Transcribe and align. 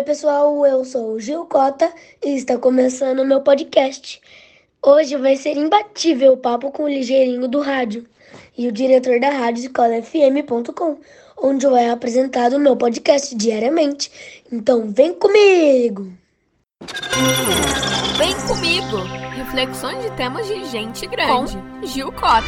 Oi, 0.00 0.04
pessoal, 0.04 0.64
eu 0.64 0.82
sou 0.82 1.12
o 1.12 1.20
Gil 1.20 1.44
Cota 1.44 1.92
e 2.24 2.30
está 2.30 2.56
começando 2.56 3.18
o 3.18 3.26
meu 3.26 3.42
podcast. 3.42 4.18
Hoje 4.82 5.14
vai 5.18 5.36
ser 5.36 5.58
imbatível 5.58 6.32
o 6.32 6.36
papo 6.38 6.70
com 6.70 6.84
o 6.84 6.88
ligeirinho 6.88 7.46
do 7.46 7.60
rádio 7.60 8.06
e 8.56 8.66
o 8.66 8.72
diretor 8.72 9.20
da 9.20 9.28
rádio 9.28 9.64
escolafm.com, 9.64 10.96
onde 11.36 11.66
vai 11.66 11.90
apresentar 11.90 12.50
o 12.54 12.58
meu 12.58 12.78
podcast 12.78 13.36
diariamente. 13.36 14.10
Então 14.50 14.90
vem 14.90 15.12
comigo! 15.12 16.10
Vem 18.16 18.34
comigo! 18.48 18.96
Reflexões 19.36 20.02
de 20.02 20.10
temas 20.16 20.46
de 20.46 20.64
gente 20.64 21.06
grande. 21.08 21.58
Com 21.58 21.86
Gil 21.86 22.10
Cota. 22.12 22.46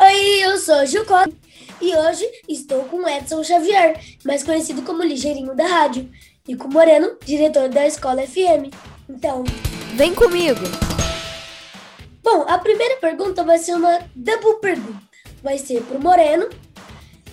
Oi, 0.00 0.44
eu 0.46 0.56
sou 0.56 0.86
Gil 0.86 1.04
Cota 1.04 1.49
e 1.80 1.94
hoje 1.94 2.28
estou 2.48 2.84
com 2.84 3.08
Edson 3.08 3.42
Xavier, 3.42 3.98
mais 4.24 4.42
conhecido 4.42 4.82
como 4.82 5.02
Ligeirinho 5.02 5.54
da 5.54 5.66
Rádio, 5.66 6.10
e 6.46 6.54
com 6.54 6.68
Moreno, 6.68 7.16
diretor 7.24 7.68
da 7.68 7.86
Escola 7.86 8.26
FM. 8.26 8.74
Então, 9.08 9.44
vem 9.94 10.14
comigo! 10.14 10.60
Bom, 12.22 12.44
a 12.46 12.58
primeira 12.58 12.96
pergunta 12.96 13.42
vai 13.42 13.58
ser 13.58 13.74
uma 13.74 13.98
double 14.14 14.60
pergunta. 14.60 15.00
Vai 15.42 15.58
ser 15.58 15.82
pro 15.82 16.00
Moreno 16.00 16.48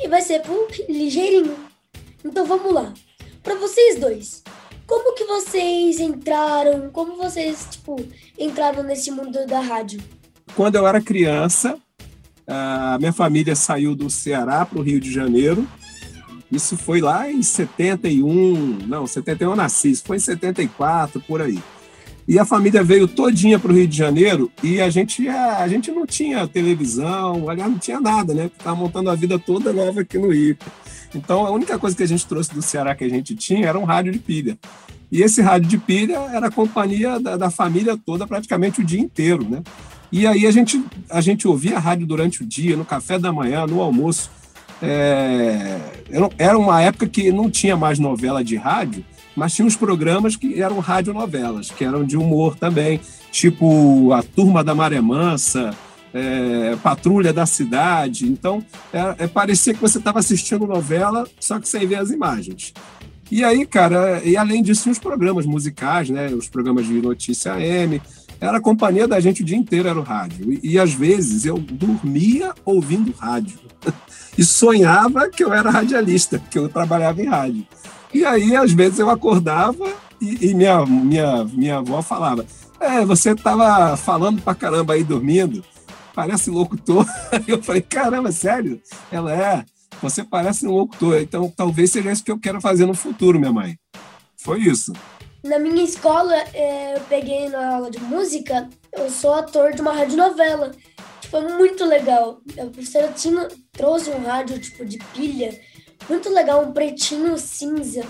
e 0.02 0.08
vai 0.08 0.22
ser 0.22 0.41
pro 0.41 0.68
Ligeirinho. 0.88 1.55
Então 2.24 2.46
vamos 2.46 2.74
lá. 2.74 2.94
Para 3.44 3.55
vocês 3.55 4.00
dois, 4.00 4.44
como 4.86 5.14
que 5.14 5.26
vocês 5.26 6.00
entraram? 6.00 6.90
Como 6.91 7.18
vocês, 7.18 7.68
tipo, 7.72 7.96
entraram 8.40 8.84
nesse 8.84 9.12
mundo 9.12 9.46
da 9.46 9.60
rádio? 9.60 10.02
Quando 10.55 10.76
eu 10.76 10.88
era 10.88 11.02
criança, 11.02 11.77
a 12.48 12.98
minha 12.98 13.12
família 13.12 13.55
saiu 13.55 13.93
do 13.93 14.09
Ceará 14.09 14.65
para 14.65 14.79
o 14.79 14.81
Rio 14.81 14.99
de 14.99 15.12
Janeiro. 15.12 15.67
Isso 16.49 16.77
foi 16.77 17.01
lá 17.01 17.29
em 17.29 17.43
71, 17.43 18.87
não, 18.87 19.05
71 19.05 19.49
eu 19.49 19.55
nasci, 19.55 19.91
isso 19.91 20.03
foi 20.05 20.15
em 20.15 20.21
74, 20.21 21.20
por 21.21 21.41
aí. 21.41 21.62
E 22.25 22.40
a 22.40 22.45
família 22.45 22.84
veio 22.84 23.07
todinha 23.07 23.59
para 23.59 23.71
o 23.71 23.75
Rio 23.75 23.87
de 23.87 23.98
Janeiro 23.98 24.51
e 24.63 24.81
a 24.81 24.90
gente, 24.90 25.27
a 25.27 25.68
gente 25.68 25.91
não 25.91 26.05
tinha 26.05 26.48
televisão, 26.48 27.49
aliás, 27.49 27.71
não 27.71 27.79
tinha 27.79 27.99
nada, 27.99 28.34
né? 28.34 28.45
Estava 28.45 28.75
montando 28.75 29.09
a 29.09 29.15
vida 29.15 29.37
toda 29.37 29.73
nova 29.73 30.01
aqui 30.01 30.18
no 30.18 30.31
Rio. 30.31 30.57
Então, 31.15 31.45
a 31.45 31.51
única 31.51 31.79
coisa 31.79 31.95
que 31.95 32.03
a 32.03 32.07
gente 32.07 32.25
trouxe 32.25 32.53
do 32.53 32.62
Ceará 32.62 32.95
que 32.95 33.03
a 33.03 33.09
gente 33.09 33.35
tinha 33.35 33.68
era 33.68 33.79
um 33.79 33.85
rádio 33.85 34.12
de 34.12 34.20
pilha. 34.20 34.57
E 35.09 35.21
esse 35.21 35.41
rádio 35.41 35.70
de 35.70 35.77
pilha 35.77 36.18
era 36.34 36.48
a 36.48 36.51
companhia 36.51 37.18
da, 37.18 37.37
da 37.37 37.49
família 37.49 37.98
toda 37.98 38.27
praticamente 38.27 38.81
o 38.81 38.85
dia 38.85 38.99
inteiro, 38.99 39.49
né? 39.49 39.63
E 40.12 40.26
aí 40.26 40.48
a 40.48 40.52
gente, 40.52 40.84
a 41.10 41.22
gente 41.22 41.48
ouvia 41.48 41.77
a 41.77 41.80
rádio 41.80 42.05
durante 42.05 42.44
o 42.44 42.46
dia, 42.46 42.77
no 42.77 42.86
café 42.86 43.20
da 43.20 43.32
manhã, 43.32 43.66
no 43.66 43.82
almoço. 43.82 44.30
É, 44.82 45.80
era 46.38 46.58
uma 46.58 46.82
época 46.82 47.08
que 47.08 47.32
não 47.32 47.49
tinha 47.49 47.76
mais 47.76 47.99
novela 47.99 48.44
de 48.44 48.55
rádio, 48.55 49.04
mas 49.36 49.54
tinha 49.54 49.66
uns 49.66 49.76
programas 49.76 50.36
que 50.36 50.62
eram 50.62 50.80
radionovelas, 50.80 51.70
que 51.70 51.84
eram 51.84 52.04
de 52.04 52.16
humor 52.16 52.55
também, 52.55 52.99
tipo 53.32 54.14
A 54.14 54.24
Turma 54.24 54.64
da 54.64 54.74
Maré 54.74 55.02
Mansa, 55.02 55.76
é, 56.14 56.76
Patrulha 56.82 57.34
da 57.34 57.46
Cidade. 57.46 58.27
Então, 58.27 58.64
é, 58.94 59.26
é 59.26 59.27
parecia 59.27 59.74
que 59.74 59.82
você 59.82 59.98
estava 59.98 60.20
assistindo 60.20 60.66
novela, 60.66 61.27
só 61.40 61.60
que 61.60 61.68
sem 61.68 61.86
ver 61.86 61.96
as 61.96 62.12
imagens. 62.12 62.74
E 63.30 63.44
aí, 63.44 63.66
cara, 63.66 64.22
e 64.24 64.38
além 64.38 64.64
disso, 64.64 64.90
os 64.90 65.00
programas 65.00 65.46
musicais, 65.46 66.09
né? 66.09 66.28
Os 66.28 66.47
programas 66.47 66.86
de 66.88 66.94
notícia 66.94 67.53
AM, 67.53 68.02
era 68.40 68.57
a 68.57 68.62
companhia 68.62 69.07
da 69.07 69.19
gente 69.19 69.41
o 69.41 69.46
dia 69.46 69.57
inteiro, 69.57 69.90
era 69.90 70.00
o 70.00 70.03
rádio. 70.03 70.53
E, 70.53 70.74
e 70.74 70.80
às 70.80 70.94
vezes 70.94 71.46
eu 71.46 71.57
dormia 71.57 72.53
ouvindo 72.63 73.14
rádio. 73.18 73.59
e 74.38 74.44
sonhava 74.44 75.30
que 75.30 75.44
eu 75.44 75.53
era 75.53 75.70
radialista, 75.70 76.40
que 76.40 76.58
eu 76.58 76.70
trabalhava 76.70 77.22
em 77.22 77.25
rádio. 77.25 77.68
E 78.14 78.25
aí, 78.25 78.56
às 78.56 78.72
vezes, 78.72 79.00
eu 79.00 79.09
acordava 79.09 79.94
e, 80.22 80.50
e 80.50 80.53
minha, 80.53 80.86
minha, 80.86 81.44
minha 81.46 81.78
avó 81.78 82.02
falava: 82.02 82.46
É, 82.80 83.06
você 83.06 83.31
estava 83.31 83.96
falando 83.98 84.42
pra 84.42 84.56
caramba 84.56 84.94
aí 84.94 85.04
dormindo, 85.04 85.64
parece 86.14 86.50
locutor. 86.50 87.06
Eu 87.48 87.62
falei: 87.62 87.81
Caramba, 87.81 88.31
sério? 88.31 88.81
Ela 89.12 89.34
é, 89.34 89.66
você 90.02 90.24
parece 90.24 90.68
um 90.68 90.72
locutor, 90.72 91.18
então 91.18 91.52
talvez 91.56 91.92
seja 91.92 92.12
isso 92.12 92.24
que 92.24 92.31
eu 92.31 92.40
quero 92.40 92.62
fazer 92.62 92.86
no 92.86 92.94
futuro, 92.94 93.40
minha 93.40 93.52
mãe. 93.52 93.78
Foi 94.38 94.59
isso. 94.59 94.94
Na 95.47 95.58
minha 95.58 95.81
escola, 95.81 96.35
é, 96.53 96.97
eu 96.97 97.02
peguei 97.08 97.47
na 97.47 97.75
aula 97.75 97.90
de 97.90 98.00
música, 98.00 98.69
eu 98.91 99.09
sou 99.09 99.34
ator 99.34 99.74
de 99.74 99.80
uma 99.80 99.94
radionovela. 99.94 100.74
Foi 101.31 101.41
muito 101.53 101.85
legal. 101.85 102.41
A 102.59 102.66
professora 102.66 103.13
tinha, 103.13 103.47
trouxe 103.72 104.09
um 104.09 104.25
rádio 104.25 104.59
tipo 104.59 104.84
de 104.86 104.97
pilha, 105.13 105.57
muito 106.09 106.30
legal, 106.30 106.66
um 106.66 106.74
pretinho 106.74 107.38
cinza. 107.38 108.06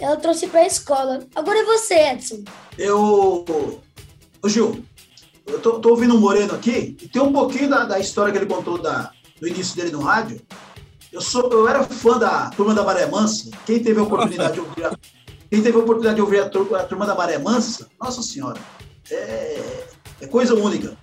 Ela 0.00 0.16
trouxe 0.16 0.48
para 0.48 0.60
a 0.60 0.66
escola. 0.66 1.20
Agora 1.36 1.60
é 1.60 1.64
você, 1.64 1.94
Edson. 1.94 2.42
Eu. 2.76 3.44
Ô, 4.42 4.48
Gil, 4.48 4.82
eu 5.46 5.60
tô, 5.60 5.78
tô, 5.78 5.90
ouvindo 5.90 6.16
o 6.16 6.20
Moreno 6.20 6.54
aqui 6.54 6.96
e 7.00 7.08
tem 7.08 7.22
um 7.22 7.32
pouquinho 7.32 7.70
da, 7.70 7.84
da 7.84 8.00
história 8.00 8.32
que 8.32 8.38
ele 8.38 8.52
contou 8.52 8.78
da, 8.78 9.12
do 9.40 9.46
início 9.46 9.76
dele 9.76 9.92
no 9.92 10.00
rádio. 10.00 10.40
Eu, 11.12 11.20
sou, 11.20 11.48
eu 11.52 11.68
era 11.68 11.84
fã 11.84 12.18
da 12.18 12.50
Turma 12.50 12.74
da 12.74 12.82
Maré 12.82 13.06
Mansa. 13.06 13.48
Quem 13.64 13.80
teve 13.80 14.00
a 14.00 14.02
oportunidade 14.02 14.54
de 14.54 14.60
ouvir 14.60 14.86
a 14.86 14.96
quem 15.50 15.62
teve 15.62 15.76
a 15.76 15.80
oportunidade 15.80 16.14
de 16.14 16.22
ouvir 16.22 16.40
a 16.40 16.48
turma, 16.48 16.78
a 16.78 16.84
turma 16.84 17.04
da 17.04 17.14
Maré 17.14 17.36
Mansa, 17.38 17.88
nossa 18.00 18.22
senhora, 18.22 18.60
é, 19.10 19.84
é 20.20 20.26
coisa 20.28 20.54
única. 20.54 20.96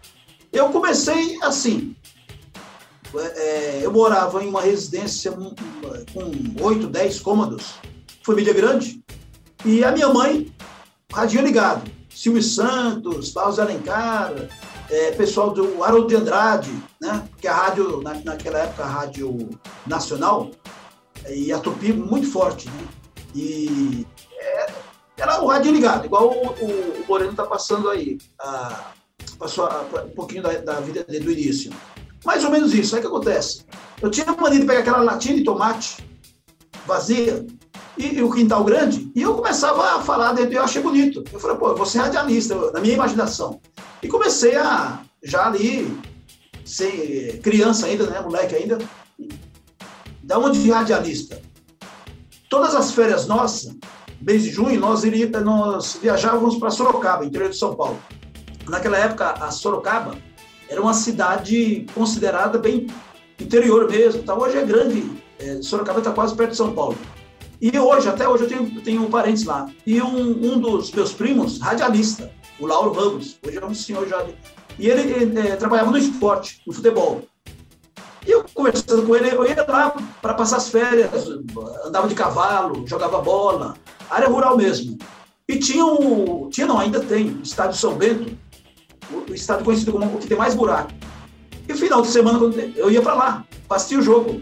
Eu 0.54 0.70
comecei 0.70 1.38
assim. 1.44 1.96
É, 3.36 3.82
eu 3.84 3.92
morava 3.92 4.44
em 4.44 4.48
uma 4.48 4.62
residência 4.62 5.32
com 5.32 5.54
oito, 6.64 6.88
dez 6.88 7.20
cômodos, 7.20 7.76
família 8.24 8.54
grande, 8.54 9.04
e 9.66 9.84
a 9.84 9.92
minha 9.92 10.10
mãe, 10.10 10.54
radinho 11.12 11.44
ligado. 11.44 11.92
Silvio 12.10 12.42
Santos, 12.42 13.32
Paulo 13.32 13.62
Alencar, 13.62 14.34
é, 14.90 15.12
pessoal 15.12 15.52
do 15.52 15.84
Haroldo 15.84 16.08
de 16.08 16.16
Andrade, 16.16 16.72
né? 17.02 17.28
Porque 17.30 17.48
a 17.48 17.54
rádio, 17.54 18.02
na, 18.02 18.14
naquela 18.16 18.60
época, 18.60 18.84
a 18.84 18.88
rádio 18.88 19.50
nacional, 19.86 20.50
e 21.30 21.52
a 21.52 21.60
Tupi 21.60 21.94
muito 21.94 22.32
forte, 22.32 22.68
né? 22.70 22.88
E 23.36 24.06
era 25.18 25.42
o 25.42 25.48
rádio 25.48 25.72
ligado, 25.72 26.06
igual 26.06 26.30
o, 26.30 26.48
o, 26.48 27.02
o 27.02 27.06
Moreno 27.08 27.32
está 27.32 27.46
passando 27.46 27.90
aí, 27.90 28.18
a, 28.40 28.92
passou 29.40 29.66
a, 29.66 29.86
um 30.06 30.10
pouquinho 30.12 30.44
da, 30.44 30.54
da, 30.54 30.80
vida 30.80 31.04
dele 31.04 31.26
do 31.26 31.32
início. 31.32 31.72
Mais 32.24 32.44
ou 32.44 32.52
menos 32.52 32.74
isso, 32.74 32.96
aí 32.96 33.02
que 33.02 33.08
acontece. 33.08 33.66
Eu 34.02 34.12
tinha 34.12 34.26
mania 34.26 34.60
de 34.60 34.66
pegar 34.66 34.80
aquela 34.80 35.00
latinha 35.00 35.36
de 35.36 35.44
tomate 35.44 36.06
vazia 36.86 37.46
e, 37.98 38.16
e, 38.16 38.24
o 38.24 38.32
quintal 38.32 38.64
grande, 38.64 39.12
e 39.16 39.22
eu 39.22 39.34
começava 39.34 39.96
a 39.96 40.02
falar 40.02 40.34
dentro, 40.34 40.54
eu 40.54 40.64
achei 40.64 40.82
bonito. 40.82 41.24
Eu 41.34 41.40
falei, 41.40 41.58
pô, 41.58 41.70
eu 41.70 41.76
vou 41.76 41.86
ser 41.86 42.00
radialista, 42.00 42.72
na 42.72 42.80
minha 42.80 42.94
imaginação. 42.94 43.60
E 44.02 44.08
comecei 44.08 44.56
a, 44.56 45.02
já 45.24 45.48
ali, 45.48 45.98
ser 46.64 47.40
criança 47.42 47.88
ainda, 47.88 48.06
né, 48.08 48.22
moleque 48.22 48.56
ainda, 48.56 48.78
da 50.24 50.38
onde 50.38 50.62
de 50.62 50.70
radialista. 50.70 51.42
Todas 52.50 52.76
as 52.76 52.92
férias 52.92 53.26
nossas, 53.26 53.76
mês 54.28 54.44
de 54.44 54.52
junho, 54.52 54.78
nós, 54.78 55.06
iria, 55.06 55.30
nós 55.40 55.98
viajávamos 56.02 56.58
para 56.58 56.70
Sorocaba, 56.70 57.24
interior 57.24 57.50
de 57.50 57.56
São 57.56 57.74
Paulo. 57.74 57.98
Naquela 58.68 58.98
época, 58.98 59.32
a 59.32 59.50
Sorocaba 59.52 60.18
era 60.68 60.82
uma 60.82 60.94
cidade 60.94 61.86
considerada 61.96 62.58
bem 62.58 62.88
interior 63.40 63.90
mesmo. 63.90 64.24
Tá? 64.24 64.38
Hoje 64.38 64.58
é 64.58 64.66
grande, 64.66 65.10
é, 65.40 65.62
Sorocaba 65.62 66.00
está 66.00 66.12
quase 66.12 66.36
perto 66.36 66.52
de 66.52 66.58
São 66.58 66.74
Paulo. 66.74 66.98
E 67.62 67.80
hoje, 67.80 68.10
até 68.10 68.28
hoje, 68.28 68.44
eu 68.44 68.50
tenho, 68.50 68.82
tenho 68.82 69.10
parentes 69.10 69.46
lá. 69.46 69.70
E 69.86 70.02
um, 70.02 70.56
um 70.56 70.60
dos 70.60 70.92
meus 70.92 71.14
primos, 71.14 71.62
radialista, 71.62 72.30
o 72.60 72.68
Lauro 72.68 72.92
Ramos, 72.92 73.40
hoje 73.48 73.58
é 73.58 73.66
um 73.66 73.74
senhor 73.74 74.10
já. 74.10 74.26
E 74.78 74.90
ele, 74.90 75.40
é, 75.40 75.56
trabalhava 75.56 75.90
no 75.90 75.98
esporte, 75.98 76.62
no 76.68 76.74
futebol. 76.74 77.22
E 78.28 78.32
eu 78.32 78.44
conversando 78.54 79.04
com 79.04 79.16
ele, 79.16 79.30
eu 79.30 79.48
ia 79.48 79.66
lá 79.66 79.96
para 80.22 80.34
passar 80.34 80.58
as 80.58 80.68
férias, 80.68 81.30
andava 81.86 82.10
de 82.10 82.14
cavalo, 82.14 82.86
jogava 82.86 83.22
bola, 83.22 83.76
área 84.10 84.28
rural 84.28 84.58
mesmo. 84.58 84.98
E 85.48 85.58
tinha 85.58 85.86
um, 85.86 86.50
tinha 86.50 86.68
não, 86.68 86.78
ainda 86.78 87.00
tem, 87.00 87.30
o 87.30 87.42
estádio 87.42 87.78
São 87.78 87.96
Bento, 87.96 88.38
o, 89.12 89.34
estádio 89.34 89.64
conhecido 89.64 89.92
como 89.94 90.06
o 90.06 90.18
que 90.18 90.28
tem 90.28 90.38
mais 90.38 90.54
buraco. 90.54 90.92
E 91.68 91.74
final 91.74 92.02
de 92.02 92.08
semana 92.08 92.40
eu 92.76 92.92
ia 92.92 93.02
para 93.02 93.14
lá, 93.14 93.46
assistir 93.70 93.98
o 93.98 94.02
jogo. 94.02 94.42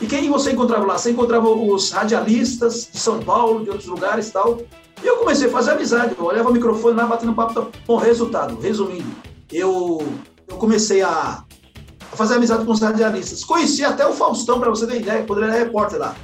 E 0.00 0.06
quem 0.06 0.30
você 0.30 0.52
encontrava 0.52 0.86
lá? 0.86 0.96
Você 0.96 1.10
encontrava 1.10 1.48
os 1.48 1.90
radialistas 1.90 2.88
de 2.92 2.98
São 2.98 3.20
Paulo, 3.20 3.64
de 3.64 3.70
outros 3.70 3.88
lugares 3.88 4.28
e 4.28 4.32
tal. 4.32 4.60
E 5.02 5.06
eu 5.06 5.16
comecei 5.16 5.48
a 5.48 5.50
fazer 5.50 5.72
amizade. 5.72 6.14
Eu 6.16 6.24
olhava 6.24 6.50
o 6.50 6.52
microfone 6.52 6.96
lá, 6.96 7.06
batendo 7.06 7.34
papo. 7.34 7.68
Bom, 7.86 7.96
resultado, 7.96 8.58
resumindo, 8.60 9.10
eu, 9.52 10.06
eu 10.46 10.56
comecei 10.56 11.02
a, 11.02 11.42
a 12.12 12.16
fazer 12.16 12.34
amizade 12.34 12.64
com 12.64 12.72
os 12.72 12.80
radialistas. 12.80 13.44
Conheci 13.44 13.84
até 13.84 14.06
o 14.06 14.12
Faustão, 14.12 14.60
para 14.60 14.70
você 14.70 14.86
ter 14.86 15.00
ideia, 15.00 15.24
quando 15.24 15.42
ele 15.42 15.50
era 15.50 15.64
repórter 15.64 15.98
lá. 15.98 16.14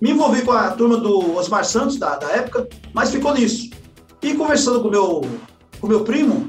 Me 0.00 0.10
envolvi 0.10 0.42
com 0.42 0.52
a 0.52 0.70
turma 0.70 0.96
do 0.96 1.36
Osmar 1.36 1.64
Santos, 1.64 1.96
da, 1.96 2.16
da 2.16 2.30
época, 2.30 2.68
mas 2.92 3.10
ficou 3.10 3.34
nisso. 3.34 3.70
E 4.22 4.34
conversando 4.34 4.82
com 4.82 4.88
meu, 4.88 5.22
o 5.80 5.86
meu 5.86 6.04
primo, 6.04 6.46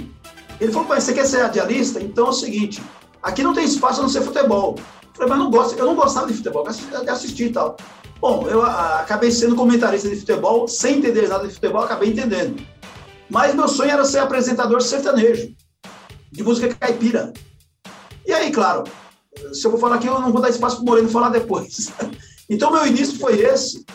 ele 0.60 0.72
falou, 0.72 0.88
pai, 0.88 1.02
você 1.02 1.14
quer 1.14 1.26
ser 1.26 1.42
radialista? 1.42 2.02
Então 2.02 2.28
é 2.28 2.30
o 2.30 2.34
seguinte, 2.34 2.82
aqui 3.22 3.44
não 3.44 3.54
tem 3.54 3.66
espaço 3.66 4.00
a 4.00 4.04
não 4.04 4.10
ser 4.10 4.22
futebol. 4.22 4.76
Eu 4.78 5.14
falei, 5.14 5.30
mas 5.30 5.40
não 5.40 5.50
gosto, 5.50 5.78
eu 5.78 5.86
não 5.86 5.96
gostava 5.96 6.28
de 6.28 6.34
futebol, 6.34 6.66
eu 6.66 7.14
assisti 7.14 7.46
e 7.46 7.52
tal. 7.52 7.78
Bom, 8.20 8.48
eu 8.48 8.62
a, 8.62 9.02
acabei 9.02 9.32
sendo 9.32 9.56
comentarista 9.56 10.10
de 10.10 10.16
futebol, 10.16 10.68
sem 10.68 10.98
entender 10.98 11.28
nada 11.28 11.48
de 11.48 11.54
futebol, 11.54 11.82
acabei 11.82 12.10
entendendo. 12.10 12.66
Mas 13.30 13.56
meu 13.56 13.68
sonho 13.68 13.92
era 13.92 14.06
ser 14.06 14.20
apresentador 14.20 14.82
sertanejo, 14.82 15.54
de 16.32 16.44
música 16.44 16.74
caipira. 16.76 17.34
E 18.26 18.34
aí, 18.34 18.52
claro, 18.52 18.84
se 19.54 19.66
eu 19.66 19.72
vou 19.72 19.80
falar 19.80 19.96
aqui, 19.96 20.08
eu 20.08 20.20
não 20.20 20.32
vou 20.32 20.42
dar 20.42 20.50
espaço 20.50 20.78
para 20.78 20.84
o 20.84 20.86
Moreno 20.86 21.10
falar 21.10 21.30
depois. 21.30 21.92
então, 22.50 22.72
meu 22.72 22.86
início 22.86 23.20
foi 23.20 23.40
esse. 23.40 23.86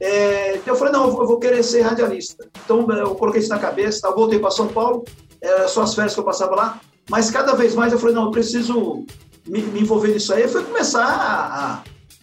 É, 0.00 0.60
eu 0.66 0.74
falei, 0.74 0.92
não, 0.92 1.08
eu 1.08 1.26
vou 1.26 1.38
querer 1.38 1.62
ser 1.62 1.82
radialista. 1.82 2.48
Então, 2.64 2.90
eu 2.90 3.14
coloquei 3.14 3.40
isso 3.40 3.50
na 3.50 3.58
cabeça, 3.58 4.02
tá? 4.02 4.10
voltei 4.10 4.38
para 4.38 4.50
São 4.50 4.68
Paulo, 4.68 5.04
era 5.40 5.68
só 5.68 5.82
as 5.82 5.94
férias 5.94 6.14
que 6.14 6.20
eu 6.20 6.24
passava 6.24 6.54
lá, 6.54 6.80
mas 7.08 7.30
cada 7.30 7.54
vez 7.54 7.74
mais 7.74 7.92
eu 7.92 7.98
falei, 7.98 8.14
não, 8.14 8.24
eu 8.24 8.30
preciso 8.30 9.04
me, 9.46 9.62
me 9.62 9.80
envolver 9.80 10.08
nisso 10.08 10.32
aí. 10.32 10.48
Foi 10.48 10.64
começar 10.64 11.04
a, 11.04 11.74
a, 11.74 11.82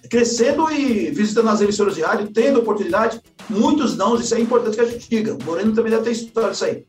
crescendo 0.09 0.71
e 0.71 1.11
visitando 1.11 1.49
as 1.49 1.61
emissoras 1.61 1.95
de 1.95 2.01
rádio, 2.01 2.31
tendo 2.31 2.59
oportunidade, 2.59 3.21
muitos 3.49 3.95
não, 3.95 4.15
isso 4.15 4.33
é 4.33 4.39
importante 4.39 4.75
que 4.75 4.81
a 4.81 4.85
gente 4.85 5.09
diga. 5.09 5.35
O 5.35 5.43
Moreno 5.43 5.73
também 5.73 5.91
deve 5.91 6.03
ter 6.03 6.11
história 6.11 6.51
disso 6.51 6.65
aí. 6.65 6.83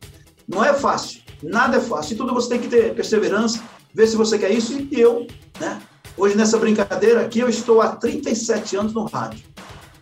Não 0.47 0.65
é 0.65 0.73
fácil, 0.73 1.21
nada 1.43 1.77
é 1.77 1.81
fácil. 1.81 2.15
E 2.15 2.17
tudo 2.17 2.33
você 2.33 2.49
tem 2.49 2.61
que 2.61 2.69
ter 2.69 2.95
perseverança, 2.95 3.63
ver 3.93 4.07
se 4.07 4.17
você 4.17 4.39
quer 4.39 4.51
isso, 4.51 4.73
e 4.91 5.01
eu, 5.01 5.27
né? 5.61 5.81
Hoje, 6.19 6.37
nessa 6.37 6.59
brincadeira 6.59 7.21
aqui, 7.21 7.39
eu 7.39 7.49
estou 7.49 7.81
há 7.81 7.95
37 7.95 8.77
anos 8.77 8.93
no 8.93 9.05
rádio. 9.05 9.45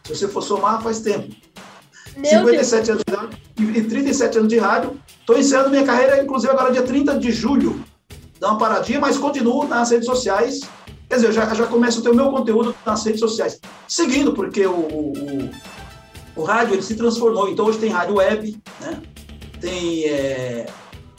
Se 0.03 0.17
você 0.17 0.27
for 0.27 0.41
somar, 0.41 0.83
faz 0.83 1.01
tempo. 1.01 1.35
Meu 2.17 2.31
57 2.31 2.87
Deus. 2.87 2.89
anos 2.89 3.05
de 3.07 3.15
rádio 3.15 3.79
e 3.79 3.83
37 3.85 4.39
anos 4.39 4.49
de 4.49 4.59
rádio. 4.59 5.01
Estou 5.21 5.39
encerrando 5.39 5.71
minha 5.71 5.85
carreira, 5.85 6.23
inclusive 6.23 6.51
agora 6.51 6.73
dia 6.73 6.83
30 6.83 7.19
de 7.19 7.31
julho. 7.31 7.85
Dá 8.41 8.49
uma 8.49 8.59
paradinha, 8.59 8.99
mas 8.99 9.19
continuo 9.19 9.69
nas 9.69 9.91
redes 9.91 10.07
sociais. 10.07 10.61
Quer 11.07 11.17
dizer, 11.17 11.33
já, 11.33 11.53
já 11.53 11.67
começo 11.67 12.01
a 12.01 12.03
ter 12.03 12.09
o 12.09 12.15
meu 12.15 12.31
conteúdo 12.31 12.75
nas 12.85 13.05
redes 13.05 13.21
sociais. 13.21 13.61
Seguindo, 13.87 14.33
porque 14.33 14.67
o, 14.67 14.73
o, 14.73 15.51
o 16.35 16.43
rádio 16.45 16.77
ele 16.77 16.83
se 16.83 16.97
transformou. 16.97 17.51
Então 17.51 17.67
hoje 17.67 17.79
tem 17.79 17.91
rádio 17.91 18.15
web, 18.15 18.59
né? 18.81 19.03
tem 19.61 20.05
é, 20.05 20.67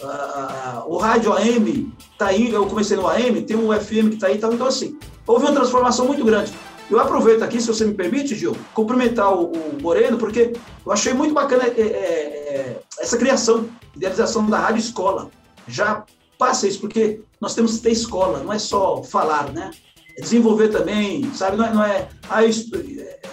a, 0.03 0.07
a, 0.07 0.85
o 0.85 0.97
rádio 0.97 1.33
AM, 1.33 1.91
tá 2.17 2.27
aí, 2.27 2.51
eu 2.51 2.65
comecei 2.67 2.95
no 2.97 3.07
AM, 3.07 3.41
tem 3.41 3.55
um 3.57 3.73
FM 3.73 4.09
que 4.09 4.15
está 4.15 4.27
aí, 4.27 4.37
então 4.37 4.67
assim, 4.67 4.97
houve 5.25 5.45
uma 5.45 5.53
transformação 5.53 6.05
muito 6.05 6.23
grande. 6.23 6.53
Eu 6.89 6.99
aproveito 6.99 7.43
aqui, 7.43 7.59
se 7.59 7.67
você 7.67 7.85
me 7.85 7.93
permite, 7.93 8.33
Gil, 8.33 8.55
cumprimentar 8.73 9.33
o, 9.33 9.51
o 9.51 9.81
Moreno, 9.81 10.17
porque 10.17 10.53
eu 10.85 10.91
achei 10.91 11.13
muito 11.13 11.33
bacana 11.33 11.63
é, 11.65 11.69
é, 11.69 11.81
é, 11.81 12.79
essa 12.99 13.17
criação, 13.17 13.67
idealização 13.95 14.49
da 14.49 14.57
Rádio 14.57 14.79
Escola. 14.79 15.29
Já 15.67 16.05
passa 16.37 16.67
isso, 16.67 16.79
porque 16.79 17.21
nós 17.41 17.53
temos 17.53 17.75
que 17.75 17.81
ter 17.81 17.91
escola, 17.91 18.41
não 18.41 18.53
é 18.53 18.59
só 18.59 19.03
falar, 19.03 19.51
né? 19.51 19.71
É 20.17 20.21
desenvolver 20.21 20.69
também, 20.69 21.29
sabe? 21.33 21.57
Não 21.57 21.65
é, 21.65 21.73
não 21.73 21.83
é 21.83 22.07
a 22.29 22.43
é, 22.43 22.49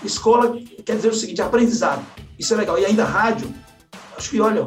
escola 0.02 0.58
quer 0.84 0.96
dizer 0.96 1.08
o 1.08 1.14
seguinte, 1.14 1.40
aprendizado. 1.40 2.04
Isso 2.38 2.52
é 2.52 2.56
legal. 2.56 2.78
E 2.78 2.84
ainda 2.84 3.04
rádio, 3.04 3.52
acho 4.16 4.30
que, 4.30 4.40
olha, 4.40 4.66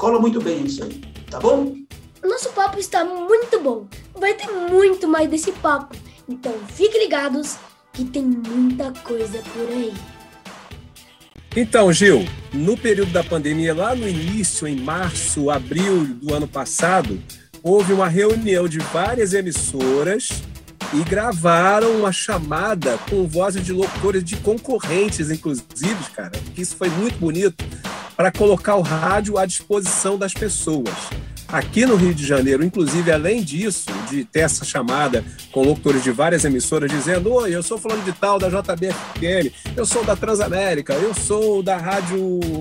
cola 0.00 0.18
muito 0.18 0.40
bem 0.40 0.64
isso 0.64 0.82
aí, 0.82 0.98
tá 1.30 1.38
bom? 1.38 1.76
Nosso 2.24 2.48
papo 2.52 2.78
está 2.78 3.04
muito 3.04 3.60
bom. 3.60 3.86
Vai 4.18 4.32
ter 4.32 4.50
muito 4.50 5.06
mais 5.06 5.28
desse 5.28 5.52
papo. 5.52 5.94
Então 6.26 6.54
fiquem 6.72 7.02
ligados 7.02 7.58
que 7.92 8.06
tem 8.06 8.22
muita 8.22 8.92
coisa 9.04 9.42
por 9.52 9.68
aí. 9.68 9.92
Então, 11.54 11.92
Gil, 11.92 12.24
no 12.52 12.78
período 12.78 13.12
da 13.12 13.22
pandemia, 13.22 13.74
lá 13.74 13.94
no 13.94 14.08
início, 14.08 14.66
em 14.66 14.76
março, 14.76 15.50
abril 15.50 16.06
do 16.06 16.32
ano 16.32 16.48
passado, 16.48 17.20
houve 17.62 17.92
uma 17.92 18.08
reunião 18.08 18.68
de 18.68 18.78
várias 18.78 19.34
emissoras 19.34 20.30
e 20.94 21.02
gravaram 21.02 21.98
uma 21.98 22.12
chamada 22.12 22.96
com 23.10 23.26
vozes 23.26 23.64
de 23.64 23.72
locutores 23.72 24.24
de 24.24 24.36
concorrentes, 24.36 25.30
inclusive, 25.30 26.10
cara, 26.14 26.32
isso 26.56 26.76
foi 26.76 26.88
muito 26.88 27.18
bonito, 27.18 27.64
para 28.20 28.30
colocar 28.30 28.76
o 28.76 28.82
rádio 28.82 29.38
à 29.38 29.46
disposição 29.46 30.18
das 30.18 30.34
pessoas 30.34 30.90
aqui 31.48 31.86
no 31.86 31.96
Rio 31.96 32.12
de 32.12 32.26
Janeiro. 32.26 32.62
Inclusive, 32.62 33.10
além 33.10 33.42
disso, 33.42 33.86
de 34.10 34.26
ter 34.26 34.40
essa 34.40 34.62
chamada 34.62 35.24
com 35.50 35.62
locutores 35.62 36.04
de 36.04 36.10
várias 36.10 36.44
emissoras 36.44 36.90
dizendo: 36.90 37.32
Oi, 37.32 37.56
eu 37.56 37.62
sou 37.62 37.78
falando 37.78 38.04
de 38.04 38.12
tal 38.12 38.38
da 38.38 38.50
JBFM, 38.50 39.50
eu 39.74 39.86
sou 39.86 40.04
da 40.04 40.14
Transamérica, 40.14 40.92
eu 40.92 41.14
sou 41.14 41.62
da 41.62 41.78
Rádio 41.78 42.20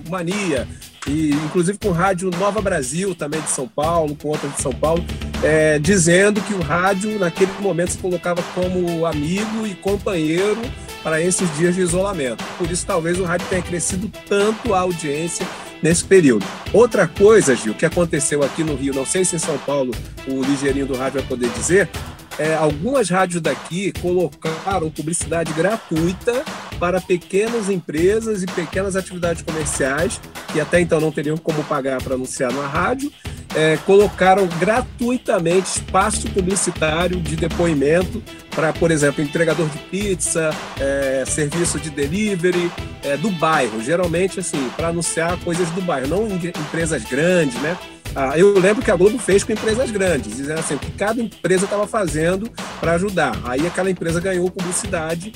Mania, 0.10 0.66
e 1.06 1.32
inclusive 1.32 1.78
com 1.78 1.92
Rádio 1.92 2.32
Nova 2.32 2.62
Brasil, 2.62 3.14
também 3.14 3.42
de 3.42 3.50
São 3.50 3.68
Paulo, 3.68 4.16
com 4.16 4.30
outra 4.30 4.48
de 4.48 4.62
São 4.62 4.72
Paulo, 4.72 5.04
é, 5.44 5.78
dizendo 5.78 6.40
que 6.40 6.54
o 6.54 6.62
rádio, 6.62 7.20
naquele 7.20 7.52
momento, 7.60 7.92
se 7.92 7.98
colocava 7.98 8.42
como 8.56 9.06
amigo 9.06 9.68
e 9.68 9.76
companheiro 9.76 10.62
para 11.04 11.22
esses 11.22 11.50
dias 11.58 11.76
de 11.76 11.82
isolamento. 11.82 12.44
Por 12.58 12.70
isso, 12.70 12.86
talvez 12.86 13.20
o 13.20 13.24
rádio 13.24 13.48
tenha 13.50 13.62
crescido 13.62 14.12
tanto 14.28 14.74
a 14.74 14.80
audiência 14.80 15.46
nesse 15.82 16.04
período. 16.04 16.46
Outra 16.74 17.08
coisa, 17.08 17.56
Gil, 17.56 17.74
que 17.74 17.86
aconteceu 17.86 18.44
aqui 18.44 18.64
no 18.64 18.76
Rio, 18.76 18.94
não 18.94 19.06
sei 19.06 19.24
se 19.24 19.36
em 19.36 19.40
São 19.40 19.58
Paulo 19.60 19.94
o 20.28 20.42
ligeirinho 20.44 20.86
do 20.86 20.96
rádio 20.96 21.20
vai 21.20 21.30
poder 21.30 21.50
dizer, 21.52 21.90
é, 22.38 22.56
algumas 22.56 23.10
rádios 23.10 23.42
daqui 23.42 23.92
colocaram 24.02 24.90
publicidade 24.90 25.52
gratuita 25.54 26.44
para 26.80 27.02
pequenas 27.02 27.70
empresas 27.70 28.42
e 28.44 28.46
pequenas 28.46 28.96
atividades 28.96 29.42
comerciais 29.42 30.22
que 30.52 30.60
até 30.60 30.80
então 30.80 31.02
não 31.02 31.12
teriam 31.12 31.38
como 31.38 31.64
pagar 31.66 32.02
para 32.02 32.16
anunciar 32.16 32.52
na 32.54 32.66
rádio, 32.66 33.12
é, 33.60 33.78
colocaram 33.86 34.48
gratuitamente 34.58 35.68
espaço 35.68 36.30
publicitário 36.30 37.20
de 37.20 37.36
depoimento 37.36 38.24
para, 38.56 38.72
por 38.72 38.90
exemplo, 38.90 39.22
entregador 39.22 39.68
de 39.68 39.78
pizza, 39.80 40.50
é, 40.80 41.26
serviço 41.28 41.78
de 41.78 41.90
delivery 41.90 42.72
é, 43.04 43.18
do 43.18 43.30
bairro, 43.32 43.84
geralmente 43.84 44.40
assim, 44.40 44.70
para 44.78 44.88
anunciar 44.88 45.38
coisas 45.40 45.70
do 45.72 45.82
bairro, 45.82 46.08
não 46.08 46.28
empresas 46.28 47.04
grandes, 47.04 47.60
né? 47.62 47.78
Ah, 48.16 48.38
eu 48.40 48.58
lembro 48.58 48.82
que 48.82 48.90
a 48.90 48.96
Globo 48.96 49.20
fez 49.20 49.44
com 49.44 49.52
empresas 49.52 49.92
grandes, 49.92 50.36
dizendo 50.36 50.60
assim, 50.60 50.76
o 50.76 50.80
que 50.80 50.92
cada 50.92 51.22
empresa 51.22 51.66
estava 51.66 51.86
fazendo 51.86 52.50
para 52.80 52.94
ajudar. 52.94 53.34
Aí 53.44 53.68
aquela 53.68 53.92
empresa 53.92 54.22
ganhou 54.22 54.50
publicidade, 54.50 55.34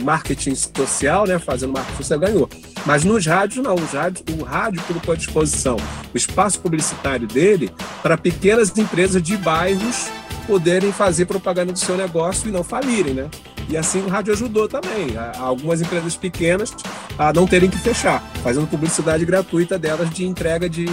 marketing 0.00 0.54
social, 0.54 1.26
né, 1.26 1.38
fazendo 1.38 1.72
marketing 1.72 1.96
social, 1.96 2.18
ganhou. 2.20 2.50
Mas 2.86 3.04
nos 3.04 3.26
rádios, 3.26 3.64
não. 3.64 3.74
Os 3.74 3.92
rádios, 3.92 4.24
o 4.38 4.42
rádio 4.42 4.82
colocou 4.82 5.14
à 5.14 5.16
disposição 5.16 5.76
o 6.12 6.16
espaço 6.16 6.60
publicitário 6.60 7.26
dele 7.26 7.70
para 8.02 8.16
pequenas 8.16 8.76
empresas 8.76 9.22
de 9.22 9.36
bairros 9.36 10.08
poderem 10.46 10.92
fazer 10.92 11.24
propaganda 11.24 11.72
do 11.72 11.78
seu 11.78 11.96
negócio 11.96 12.48
e 12.48 12.52
não 12.52 12.62
falirem, 12.62 13.14
né? 13.14 13.30
E 13.68 13.76
assim 13.76 14.02
o 14.02 14.08
rádio 14.08 14.34
ajudou 14.34 14.68
também 14.68 15.16
a, 15.16 15.38
algumas 15.38 15.80
empresas 15.80 16.16
pequenas 16.16 16.74
a 17.18 17.32
não 17.32 17.46
terem 17.46 17.70
que 17.70 17.78
fechar, 17.78 18.22
fazendo 18.42 18.66
publicidade 18.66 19.24
gratuita 19.24 19.78
delas 19.78 20.10
de 20.10 20.26
entrega 20.26 20.68
de, 20.68 20.84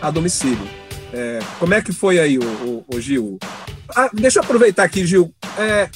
a 0.00 0.10
domicílio. 0.10 0.66
É, 1.12 1.40
como 1.58 1.74
é 1.74 1.82
que 1.82 1.92
foi 1.92 2.18
aí, 2.18 2.38
o, 2.38 2.44
o, 2.44 2.84
o 2.94 3.00
Gil? 3.00 3.38
Ah, 3.94 4.10
deixa 4.12 4.38
eu 4.38 4.42
aproveitar 4.42 4.84
aqui, 4.84 5.06
Gil. 5.06 5.32
É, 5.58 5.88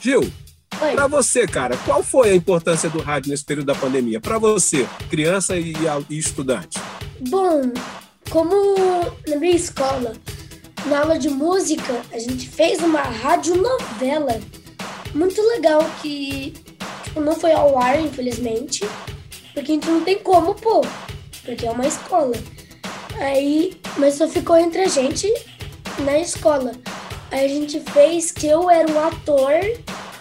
Gil, 0.00 0.30
para 0.78 1.06
você, 1.06 1.46
cara, 1.46 1.76
qual 1.78 2.02
foi 2.02 2.30
a 2.30 2.34
importância 2.34 2.88
do 2.88 3.00
rádio 3.00 3.30
nesse 3.30 3.44
período 3.44 3.66
da 3.66 3.74
pandemia? 3.74 4.20
Para 4.20 4.38
você, 4.38 4.86
criança 5.10 5.56
e, 5.56 5.74
e 6.10 6.18
estudante? 6.18 6.78
Bom, 7.20 7.72
como 8.30 8.54
na 9.26 9.36
minha 9.36 9.54
escola, 9.54 10.12
na 10.86 11.00
aula 11.00 11.18
de 11.18 11.30
música, 11.30 12.02
a 12.12 12.18
gente 12.18 12.48
fez 12.48 12.80
uma 12.80 13.02
radionovela 13.02 14.40
muito 15.14 15.40
legal 15.48 15.84
que 16.02 16.54
tipo, 17.04 17.20
não 17.20 17.34
foi 17.36 17.52
ao 17.52 17.78
ar, 17.78 18.00
infelizmente, 18.00 18.84
porque 19.52 19.72
a 19.72 19.74
gente 19.74 19.88
não 19.88 20.02
tem 20.02 20.18
como 20.18 20.54
pôr, 20.54 20.86
porque 21.44 21.66
é 21.66 21.70
uma 21.70 21.86
escola. 21.86 22.34
Aí, 23.18 23.78
mas 23.96 24.14
só 24.14 24.26
ficou 24.26 24.56
entre 24.56 24.82
a 24.82 24.88
gente 24.88 25.32
na 26.00 26.18
escola. 26.18 26.72
Aí 27.30 27.46
a 27.46 27.48
gente 27.48 27.80
fez 27.80 28.32
que 28.32 28.46
eu 28.46 28.68
era 28.68 28.90
um 28.90 28.98
ator 28.98 29.52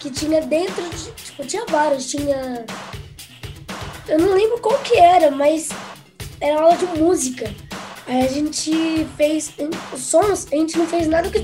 que 0.03 0.11
tinha 0.11 0.41
dentro 0.41 0.83
de, 0.89 1.11
tipo, 1.11 1.45
tinha 1.45 1.65
vários, 1.65 2.05
tinha 2.07 2.65
eu 4.07 4.19
não 4.19 4.33
lembro 4.33 4.59
qual 4.59 4.77
que 4.79 4.97
era, 4.97 5.31
mas 5.31 5.69
era 6.41 6.61
aula 6.61 6.75
de 6.75 6.85
música. 6.99 7.49
Aí 8.05 8.25
a 8.25 8.27
gente 8.27 9.07
fez 9.15 9.53
os 9.93 10.01
sons, 10.01 10.45
a 10.51 10.55
gente 10.55 10.77
não 10.77 10.85
fez 10.85 11.07
nada 11.07 11.29
com 11.29 11.37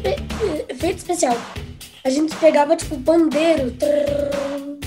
efeito 0.67 0.97
especial. 0.97 1.37
A 2.03 2.09
gente 2.09 2.35
pegava, 2.35 2.75
tipo, 2.75 2.97
bandeiro, 2.97 3.71
trrr, 3.71 4.77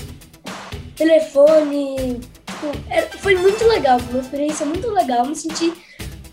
telefone. 0.95 2.19
Tipo, 2.45 2.77
era, 2.89 3.09
foi 3.17 3.35
muito 3.35 3.65
legal, 3.65 3.99
foi 3.99 4.13
uma 4.13 4.21
experiência 4.21 4.65
muito 4.67 4.89
legal. 4.91 5.25
Me 5.25 5.35
senti 5.35 5.73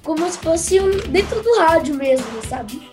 como 0.02 0.30
se 0.30 0.38
fosse 0.38 0.78
um, 0.78 0.90
dentro 1.08 1.42
do 1.42 1.58
rádio 1.58 1.94
mesmo, 1.94 2.26
sabe? 2.48 2.86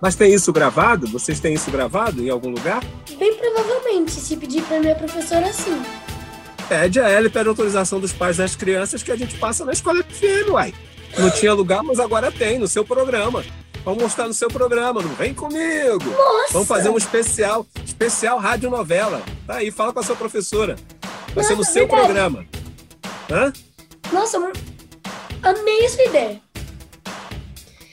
Mas 0.00 0.14
tem 0.14 0.32
isso 0.32 0.52
gravado? 0.52 1.06
Vocês 1.06 1.40
têm 1.40 1.54
isso 1.54 1.70
gravado 1.70 2.22
em 2.22 2.30
algum 2.30 2.48
lugar? 2.48 2.82
Bem 3.18 3.34
provavelmente, 3.36 4.12
se 4.12 4.36
pedir 4.36 4.62
para 4.62 4.78
minha 4.80 4.94
professora, 4.94 5.52
sim. 5.52 5.82
Pede 6.68 7.00
a 7.00 7.08
ela 7.08 7.26
e 7.26 7.30
pede 7.30 7.48
autorização 7.48 8.00
dos 8.00 8.12
pais 8.12 8.36
das 8.36 8.54
crianças 8.56 9.02
que 9.02 9.12
a 9.12 9.16
gente 9.16 9.36
passa 9.38 9.64
na 9.64 9.72
escola 9.72 10.02
FM, 10.02 10.50
uai. 10.50 10.74
Não 11.16 11.30
tinha 11.30 11.54
lugar, 11.54 11.82
mas 11.82 11.98
agora 12.00 12.30
tem, 12.30 12.58
no 12.58 12.68
seu 12.68 12.84
programa. 12.84 13.44
Vamos 13.84 14.02
mostrar 14.02 14.26
no 14.26 14.34
seu 14.34 14.48
programa, 14.48 15.00
não 15.00 15.10
vem 15.14 15.32
comigo. 15.32 16.04
Nossa. 16.10 16.52
Vamos 16.52 16.66
fazer 16.68 16.88
um 16.90 16.96
especial, 16.96 17.64
especial 17.84 18.38
rádio 18.38 18.68
novela. 18.68 19.22
Tá 19.46 19.54
aí, 19.56 19.70
fala 19.70 19.92
com 19.92 20.00
a 20.00 20.02
sua 20.02 20.16
professora. 20.16 20.74
Vai 21.34 21.44
ser 21.44 21.52
no 21.52 21.58
Nossa, 21.58 21.70
seu 21.72 21.86
verdade. 21.86 22.04
programa. 22.04 22.46
Hã? 23.30 23.52
Nossa, 24.12 24.38
amei 25.42 25.84
essa 25.84 26.02
ideia. 26.02 26.40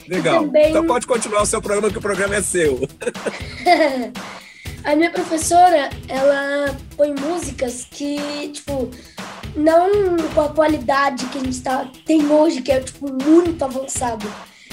Legal. 0.08 0.44
também- 0.44 0.70
Então 0.72 0.86
pode 0.88 1.06
continuar 1.08 1.44
o 1.44 1.46
seu 1.46 1.62
programa, 1.62 1.90
que 1.92 1.98
o 1.98 2.02
programa 2.02 2.36
é 2.36 2.42
seu. 2.42 2.80
a 4.84 4.96
minha 4.96 5.12
professora, 5.12 5.90
ela 6.08 6.76
põe 6.98 7.14
músicas 7.14 7.88
que, 7.90 8.50
tipo, 8.50 8.90
não 9.56 9.90
com 10.34 10.42
a 10.42 10.50
qualidade 10.50 11.26
que 11.28 11.38
a 11.38 11.42
gente 11.44 11.62
tá, 11.62 11.88
tem 12.06 12.26
hoje, 12.30 12.62
que 12.62 12.72
é, 12.72 12.80
tipo, 12.82 13.12
muito 13.24 13.64
avançado. 13.64 14.26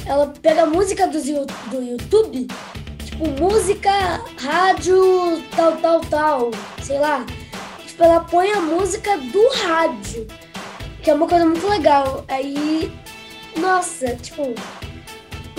Ela 0.06 0.32
pega 0.40 0.66
música 0.66 1.04
Yu- 1.06 1.46
do 1.70 1.82
YouTube, 1.82 2.48
tipo, 3.04 3.28
música, 3.40 3.90
rádio, 4.40 5.42
tal, 5.54 5.76
tal, 5.76 6.00
tal, 6.00 6.50
sei 6.82 6.98
lá. 6.98 7.24
Tipo, 7.86 8.04
ela 8.04 8.20
põe 8.20 8.50
a 8.50 8.60
música 8.60 9.16
do 9.18 9.48
rádio, 9.66 10.26
que 11.02 11.10
é 11.10 11.14
uma 11.14 11.28
coisa 11.28 11.44
muito 11.44 11.68
legal. 11.68 12.24
Aí, 12.28 12.90
nossa, 13.58 14.16
tipo, 14.16 14.54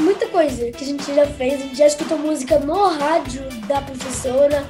muita 0.02 0.28
coisa 0.28 0.72
que 0.72 0.84
a 0.84 0.88
gente 0.88 1.16
já 1.16 1.26
fez. 1.28 1.54
A 1.54 1.58
gente 1.64 1.76
já 1.78 1.88
escutou 1.88 2.18
música 2.18 2.60
no 2.60 2.88
rádio 2.98 3.44
da 3.68 3.82
professora. 3.82 4.68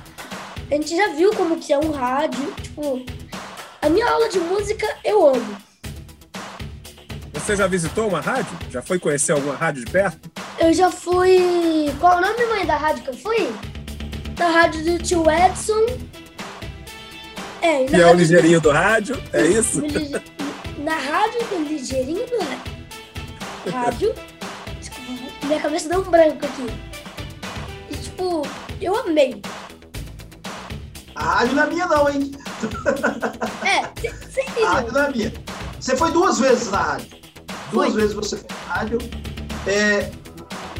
A 0.69 0.73
gente 0.75 0.95
já 0.95 1.09
viu 1.09 1.31
como 1.35 1.57
que 1.57 1.73
é 1.73 1.77
um 1.77 1.91
rádio. 1.91 2.51
Tipo, 2.61 3.03
a 3.81 3.89
minha 3.89 4.07
aula 4.09 4.29
de 4.29 4.39
música 4.39 4.87
eu 5.03 5.27
amo. 5.27 5.57
Você 7.33 7.55
já 7.55 7.65
visitou 7.67 8.07
uma 8.07 8.21
rádio? 8.21 8.55
Já 8.69 8.81
foi 8.81 8.99
conhecer 8.99 9.31
alguma 9.31 9.55
rádio 9.55 9.83
de 9.83 9.91
perto? 9.91 10.29
Eu 10.59 10.73
já 10.73 10.91
fui. 10.91 11.91
Qual 11.99 12.17
o 12.17 12.21
nome, 12.21 12.45
mãe, 12.45 12.65
da 12.65 12.77
rádio 12.77 13.03
que 13.03 13.09
eu 13.09 13.17
fui? 13.17 13.51
Da 14.35 14.47
rádio 14.49 14.83
do 14.83 14.99
tio 15.03 15.23
Edson. 15.29 15.85
É, 17.61 17.85
Que 17.85 17.95
é 17.95 18.07
o 18.07 18.13
ligeirinho 18.13 18.59
do 18.61 18.71
rádio? 18.71 19.21
É 19.33 19.45
isso? 19.47 19.81
do 19.81 20.21
Na 20.83 20.95
rádio 20.95 21.39
do 21.47 21.63
ligeirinho 21.67 22.25
do 22.27 22.39
rádio. 22.39 22.71
Rádio. 23.71 24.15
Minha 25.51 25.63
cabeça 25.63 25.89
deu 25.89 25.99
um 25.99 26.09
branco 26.09 26.45
aqui. 26.45 26.65
E, 27.89 27.95
tipo, 27.97 28.47
eu 28.79 28.95
amei. 28.95 29.41
A 31.13 31.23
rádio 31.25 31.55
não 31.55 31.63
é 31.63 31.67
minha, 31.67 31.87
não, 31.87 32.09
hein? 32.09 32.31
É, 33.61 33.81
você 34.29 34.39
A 34.63 34.69
rádio 34.69 34.83
entendeu? 34.83 34.93
não 34.93 35.01
é 35.01 35.11
minha. 35.11 35.33
Você 35.77 35.97
foi 35.97 36.09
duas 36.11 36.39
vezes 36.39 36.71
na 36.71 36.77
rádio. 36.77 37.07
Duas 37.69 37.89
Fui. 37.89 37.99
vezes 37.99 38.15
você 38.15 38.37
foi 38.37 38.47
na 38.49 38.73
rádio. 38.73 38.97
É, 39.67 40.09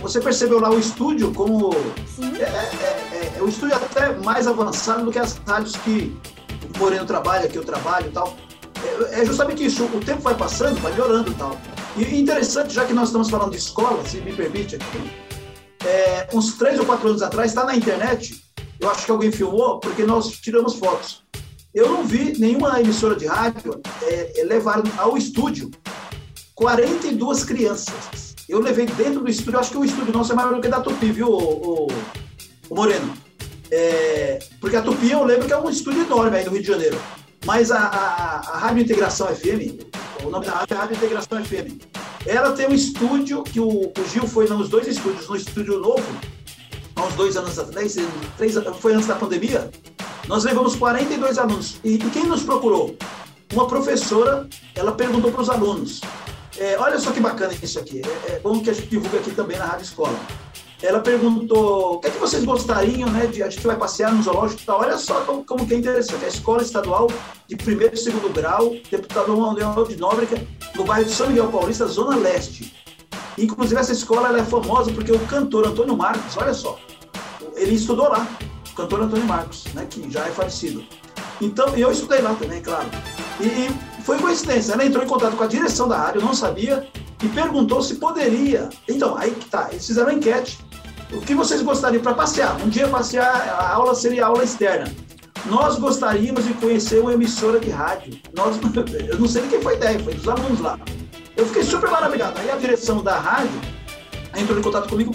você 0.02 0.22
percebeu 0.22 0.62
lá 0.62 0.70
o 0.70 0.80
estúdio 0.80 1.34
como 1.34 1.74
Sim. 2.16 2.34
é, 2.38 2.44
é, 2.44 3.10
é, 3.12 3.34
é 3.40 3.44
um 3.44 3.50
estúdio 3.50 3.76
até 3.76 4.14
mais 4.20 4.48
avançado 4.48 5.04
do 5.04 5.12
que 5.12 5.20
as 5.20 5.36
rádios 5.46 5.76
que 5.76 6.18
o 6.74 6.80
Moreno 6.80 7.06
trabalha, 7.06 7.50
que 7.50 7.58
eu 7.58 7.66
trabalho 7.66 8.08
e 8.08 8.12
tal. 8.12 8.38
É, 9.12 9.20
é 9.20 9.26
justamente 9.26 9.66
isso, 9.66 9.84
o 9.84 10.00
tempo 10.00 10.22
vai 10.22 10.34
passando, 10.34 10.80
vai 10.80 10.94
melhorando 10.94 11.30
e 11.30 11.36
tal. 11.36 11.58
E 11.98 12.20
interessante, 12.20 12.74
já 12.74 12.86
que 12.86 12.94
nós 12.94 13.10
estamos 13.10 13.30
falando 13.30 13.52
de 13.52 13.58
escola, 13.58 14.04
se 14.08 14.18
me 14.18 14.34
permite 14.34 14.76
aqui, 14.76 15.12
é, 15.86 16.28
uns 16.34 16.54
três 16.54 16.80
ou 16.80 16.86
quatro 16.86 17.10
anos 17.10 17.22
atrás, 17.22 17.52
está 17.52 17.66
na 17.66 17.76
internet, 17.76 18.42
eu 18.80 18.90
acho 18.90 19.06
que 19.06 19.12
alguém 19.12 19.32
filmou, 19.32 19.80
porque 19.80 20.04
nós 20.04 20.30
tiramos 20.32 20.76
fotos. 20.76 21.24
Eu 21.74 21.90
não 21.90 22.04
vi 22.04 22.38
nenhuma 22.40 22.80
emissora 22.80 23.16
de 23.16 23.26
rádio 23.28 23.80
é, 24.04 24.42
é, 24.42 24.44
levar 24.44 24.82
ao 24.98 25.18
estúdio 25.18 25.70
42 26.56 27.44
crianças. 27.44 28.36
Eu 28.48 28.60
levei 28.60 28.86
dentro 28.86 29.22
do 29.22 29.30
estúdio, 29.30 29.60
acho 29.60 29.72
que 29.72 29.78
o 29.78 29.86
estúdio 29.86 30.14
nosso 30.14 30.32
é 30.34 30.36
maior 30.36 30.54
do 30.56 30.62
que 30.62 30.68
da 30.68 30.82
Tupi, 30.82 31.12
viu, 31.12 31.28
o, 31.28 31.86
o- 31.86 31.88
o 32.70 32.76
Moreno? 32.76 33.14
É, 33.70 34.40
porque 34.60 34.76
a 34.76 34.82
Tupi 34.82 35.10
eu 35.12 35.24
lembro 35.24 35.48
que 35.48 35.54
é 35.54 35.58
um 35.58 35.70
estúdio 35.70 36.02
enorme 36.04 36.38
aí 36.38 36.44
no 36.46 36.52
Rio 36.52 36.62
de 36.62 36.68
Janeiro. 36.68 37.00
Mas 37.46 37.72
a, 37.72 37.80
a, 37.80 38.36
a 38.54 38.58
Rádio 38.60 38.84
Integração 38.84 39.28
FM, 39.28 39.80
o 40.24 40.30
nome 40.30 40.46
da 40.46 40.54
rádio 40.54 40.78
é 40.78 40.94
Integração 40.94 41.44
FM, 41.44 41.82
ela 42.26 42.52
tem 42.52 42.68
um 42.68 42.74
estúdio 42.74 43.44
que 43.44 43.60
o, 43.60 43.68
o 43.68 44.10
Gil 44.12 44.28
foi 44.28 44.48
nos 44.48 44.70
dois 44.70 44.88
estúdios, 44.88 45.28
no 45.28 45.36
estúdio 45.36 45.80
novo, 45.80 46.06
há 46.96 47.04
uns 47.04 47.14
dois 47.16 47.36
anos 47.38 47.58
atrás, 47.58 47.96
três, 48.38 48.56
foi 48.80 48.94
antes 48.94 49.08
da 49.08 49.16
pandemia, 49.16 49.70
nós 50.28 50.44
levamos 50.44 50.76
42 50.76 51.38
alunos. 51.38 51.78
E, 51.84 51.96
e 51.96 52.10
quem 52.12 52.26
nos 52.26 52.44
procurou? 52.44 52.96
Uma 53.54 53.68
professora, 53.68 54.48
ela 54.76 54.92
perguntou 54.92 55.32
para 55.32 55.42
os 55.42 55.50
alunos, 55.50 56.02
é, 56.58 56.78
olha 56.78 57.00
só 57.00 57.12
que 57.12 57.20
bacana 57.20 57.54
isso 57.62 57.80
aqui, 57.80 58.02
é, 58.28 58.34
é 58.34 58.40
bom 58.40 58.62
que 58.62 58.70
a 58.70 58.74
gente 58.74 58.88
divulga 58.88 59.18
aqui 59.18 59.32
também 59.32 59.58
na 59.58 59.66
Rádio 59.66 59.86
Escola. 59.86 60.18
Ela 60.82 61.00
perguntou, 61.00 61.96
o 61.96 62.00
que 62.00 62.08
é 62.08 62.12
que 62.12 62.18
vocês 62.18 62.44
gostariam, 62.44 63.08
né, 63.10 63.28
de, 63.28 63.44
a 63.44 63.50
gente 63.50 63.66
vai 63.66 63.78
passear 63.78 64.12
no 64.12 64.24
zoológico 64.24 64.62
e 64.64 64.66
tal, 64.66 64.80
olha 64.80 64.98
só 64.98 65.22
como, 65.22 65.46
como 65.46 65.68
que 65.68 65.76
é 65.76 65.78
interessante, 65.78 66.26
a 66.26 66.28
Escola 66.28 66.64
Estadual 66.64 67.08
de 67.48 67.56
Primeiro 67.56 67.94
e 67.94 67.98
Segundo 67.98 68.34
Grau, 68.34 68.74
deputado 68.90 69.38
Manuel 69.38 69.86
de 69.86 69.96
Nóbrega, 69.98 70.42
no 70.76 70.84
bairro 70.84 71.06
de 71.06 71.12
São 71.12 71.28
Miguel 71.28 71.50
Paulista, 71.50 71.86
Zona 71.86 72.16
Leste. 72.16 72.74
Inclusive, 73.38 73.80
essa 73.80 73.92
escola 73.92 74.36
é 74.36 74.44
famosa 74.44 74.92
porque 74.92 75.12
o 75.12 75.20
cantor 75.28 75.68
Antônio 75.68 75.96
Marcos, 75.96 76.36
olha 76.36 76.54
só, 76.54 76.80
ele 77.56 77.76
estudou 77.76 78.10
lá, 78.10 78.28
o 78.72 78.76
cantor 78.76 79.02
Antônio 79.02 79.26
Marcos, 79.26 79.66
né, 79.76 79.86
que 79.88 80.10
já 80.10 80.26
é 80.28 80.32
falecido. 80.32 80.84
Então, 81.40 81.76
eu 81.76 81.92
estudei 81.92 82.22
lá 82.22 82.34
também, 82.34 82.62
claro. 82.62 82.90
E, 83.40 83.46
e 83.46 84.02
foi 84.04 84.18
coincidência, 84.18 84.74
ela 84.74 84.84
entrou 84.84 85.04
em 85.04 85.08
contato 85.08 85.36
com 85.36 85.44
a 85.44 85.48
direção 85.48 85.88
da 85.88 85.98
rádio, 85.98 86.22
eu 86.22 86.26
não 86.26 86.34
sabia, 86.34 86.88
e 87.24 87.28
perguntou 87.30 87.82
se 87.84 87.96
poderia. 87.96 88.70
Então, 88.88 89.16
aí 89.16 89.32
que 89.32 89.46
tá, 89.46 89.70
eles 89.72 89.86
fizeram 89.86 90.10
uma 90.10 90.18
enquete. 90.18 90.58
O 91.14 91.20
que 91.20 91.36
vocês 91.36 91.62
gostariam 91.62 92.02
para 92.02 92.14
passear? 92.14 92.56
Um 92.62 92.70
dia 92.70 92.88
passear, 92.88 93.26
a 93.26 93.74
aula 93.74 93.94
seria 93.94 94.28
aula 94.28 94.44
externa. 94.44 94.90
Nós 95.46 95.78
gostaríamos 95.78 96.46
de 96.46 96.54
conhecer 96.54 97.02
uma 97.02 97.14
emissora 97.14 97.60
de 97.60 97.70
rádio. 97.70 98.18
Nós, 98.36 98.58
eu 99.10 99.20
não 99.20 99.28
sei 99.28 99.42
de 99.42 99.50
quem 99.50 99.62
foi 99.62 99.74
a 99.74 99.78
ideia, 99.78 100.00
foi 100.00 100.14
dos 100.14 100.28
alunos 100.28 100.62
lá. 100.62 100.80
Eu 101.36 101.46
fiquei 101.48 101.64
super 101.64 101.90
maravilhado. 101.90 102.40
Aí 102.40 102.50
a 102.50 102.56
direção 102.56 103.04
da 103.04 103.18
rádio 103.20 103.60
entrou 104.38 104.58
em 104.58 104.62
contato 104.62 104.88
comigo, 104.88 105.14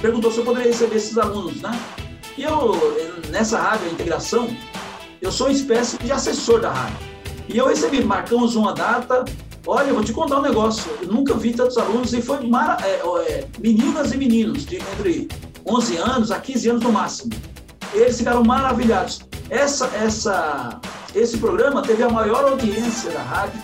perguntou 0.00 0.32
se 0.32 0.38
eu 0.38 0.44
poderia 0.44 0.70
receber 0.70 0.96
esses 0.96 1.18
alunos, 1.18 1.60
né? 1.60 1.78
E 2.38 2.44
eu, 2.44 2.72
nessa 3.28 3.60
rádio, 3.60 3.88
a 3.88 3.92
integração, 3.92 4.48
eu 5.20 5.30
sou 5.30 5.48
uma 5.48 5.52
espécie 5.52 5.98
de 5.98 6.10
assessor 6.10 6.60
da 6.60 6.72
rádio. 6.72 6.96
E 7.48 7.58
eu 7.58 7.66
recebi, 7.66 8.02
marcamos 8.02 8.56
uma 8.56 8.72
data. 8.72 9.24
Olha, 9.66 9.88
eu 9.88 9.94
vou 9.94 10.04
te 10.04 10.12
contar 10.12 10.38
um 10.38 10.42
negócio. 10.42 10.90
Eu 11.00 11.08
nunca 11.08 11.34
vi 11.34 11.52
tantos 11.52 11.78
alunos 11.78 12.12
e 12.12 12.20
foi 12.20 12.46
mara, 12.46 12.76
é, 12.86 13.00
é, 13.30 13.48
meninas 13.58 14.12
e 14.12 14.16
meninos 14.16 14.66
de 14.66 14.76
entre 14.76 15.28
11 15.66 15.96
anos 15.96 16.30
a 16.30 16.38
15 16.38 16.68
anos 16.70 16.82
no 16.82 16.92
máximo. 16.92 17.32
Eles 17.94 18.18
ficaram 18.18 18.42
maravilhados. 18.44 19.22
Essa, 19.48 19.86
essa, 19.96 20.80
esse 21.14 21.38
programa 21.38 21.80
teve 21.80 22.02
a 22.02 22.10
maior 22.10 22.44
audiência 22.44 23.10
da 23.10 23.22
rádio. 23.22 23.62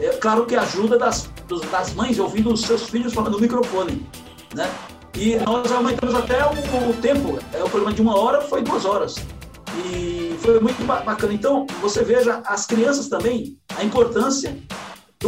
É 0.00 0.08
claro 0.10 0.44
que 0.44 0.56
ajuda 0.56 0.98
das, 0.98 1.30
das 1.70 1.94
mães 1.94 2.18
ouvindo 2.18 2.52
os 2.52 2.60
seus 2.62 2.88
filhos 2.88 3.12
falando 3.12 3.32
no 3.34 3.40
microfone, 3.40 4.06
né? 4.54 4.70
E 5.16 5.36
nós 5.36 5.70
aumentamos 5.72 6.14
até 6.14 6.44
o, 6.44 6.90
o 6.90 6.94
tempo. 7.00 7.38
É, 7.52 7.62
o 7.62 7.68
programa 7.68 7.92
de 7.92 8.02
uma 8.02 8.16
hora 8.18 8.42
foi 8.42 8.62
duas 8.62 8.84
horas. 8.84 9.16
E 9.86 10.34
foi 10.40 10.60
muito 10.60 10.84
ba- 10.86 11.00
bacana. 11.00 11.32
Então, 11.32 11.66
você 11.80 12.02
veja 12.02 12.42
as 12.46 12.66
crianças 12.66 13.08
também, 13.08 13.58
a 13.76 13.84
importância 13.84 14.56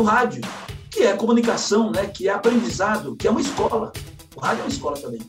do 0.03 0.05
rádio, 0.05 0.43
que 0.91 1.05
é 1.05 1.15
comunicação, 1.15 1.93
né? 1.93 2.07
que 2.07 2.29
é 2.29 2.33
aprendizado, 2.33 3.15
que 3.15 3.29
é 3.29 3.31
uma 3.31 3.41
escola. 3.41 3.93
O 4.35 4.41
rádio 4.41 4.63
é 4.63 4.65
uma 4.65 4.71
escola 4.71 4.99
também. 4.99 5.21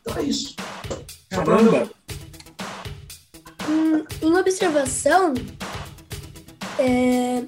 Então 0.00 0.16
é 0.16 0.22
isso. 0.22 0.54
Caramba! 1.28 1.90
Hum, 3.68 4.04
em 4.22 4.36
observação, 4.36 5.34
é, 6.78 7.42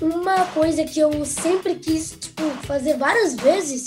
uma 0.00 0.44
coisa 0.46 0.84
que 0.84 1.00
eu 1.00 1.24
sempre 1.24 1.76
quis, 1.76 2.10
tipo, 2.10 2.42
fazer 2.66 2.98
várias 2.98 3.34
vezes 3.34 3.86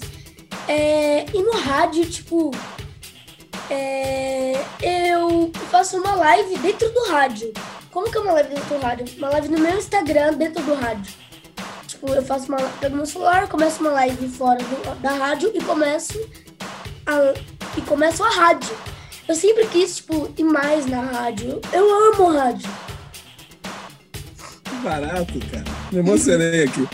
é 0.67 1.25
ir 1.25 1.43
no 1.43 1.57
rádio, 1.59 2.05
tipo, 2.09 2.51
é, 3.69 4.53
eu 4.81 5.51
faço 5.69 5.97
uma 5.97 6.15
live 6.15 6.57
dentro 6.57 6.89
do 6.91 7.09
rádio. 7.09 7.53
Como 7.91 8.09
que 8.09 8.17
é 8.17 8.21
uma 8.21 8.33
live 8.33 8.55
dentro 8.55 8.69
do 8.69 8.81
rádio? 8.81 9.05
Uma 9.17 9.29
live 9.29 9.49
no 9.49 9.59
meu 9.59 9.77
Instagram 9.77 10.33
dentro 10.33 10.63
do 10.63 10.73
rádio. 10.73 11.21
Tipo, 12.01 12.13
eu 12.15 12.23
faço 12.25 12.47
uma 12.47 12.57
pego 12.57 12.95
meu 12.95 13.05
celular, 13.05 13.47
começo 13.47 13.79
uma 13.81 13.91
live 13.91 14.27
fora 14.27 14.57
do- 14.57 14.95
da 15.01 15.11
rádio 15.11 15.51
e 15.53 15.63
começo 15.63 16.19
a, 17.05 17.33
e 17.77 17.81
começo 17.81 18.23
a 18.23 18.29
rádio. 18.29 18.75
Eu 19.27 19.35
sempre 19.35 19.67
quis, 19.67 19.97
tipo, 19.97 20.33
ir 20.35 20.43
mais 20.43 20.87
na 20.87 20.99
rádio. 21.03 21.61
Eu 21.71 22.11
amo 22.11 22.31
rádio. 22.35 22.67
Que 24.63 24.75
barato, 24.83 25.33
cara. 25.51 25.63
Me 25.91 25.99
emocionei 25.99 26.63
aqui. 26.65 26.87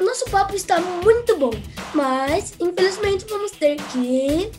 O 0.00 0.04
nosso 0.04 0.24
papo 0.24 0.56
está 0.56 0.80
muito 0.80 1.36
bom, 1.36 1.52
mas 1.94 2.52
infelizmente 2.58 3.24
vamos 3.28 3.52
ter 3.52 3.76
que. 3.92 4.50